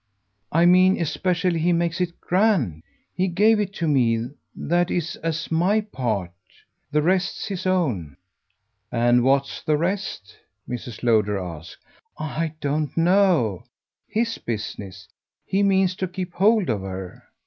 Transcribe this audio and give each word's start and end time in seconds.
"I 0.51 0.65
mean 0.65 0.99
especially 0.99 1.59
he 1.59 1.73
makes 1.73 2.01
it 2.01 2.19
grand. 2.19 2.81
He 3.13 3.27
gave 3.27 3.59
it 3.59 3.71
to 3.75 3.87
me, 3.87 4.29
that 4.55 4.89
is, 4.89 5.15
as 5.17 5.51
MY 5.51 5.81
part. 5.81 6.31
The 6.91 7.03
rest's 7.03 7.45
his 7.47 7.67
own." 7.67 8.17
"And 8.91 9.23
what's 9.23 9.61
the 9.61 9.77
rest?" 9.77 10.35
Mrs. 10.67 11.03
Lowder 11.03 11.37
asked. 11.37 11.85
"I 12.17 12.55
don't 12.61 12.97
know. 12.97 13.61
HIS 14.07 14.39
business. 14.39 15.07
He 15.45 15.61
means 15.61 15.95
to 15.97 16.07
keep 16.07 16.33
hold 16.33 16.67
of 16.71 16.81
her." 16.81 17.21